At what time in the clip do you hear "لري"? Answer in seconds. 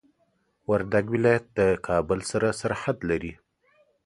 3.09-3.33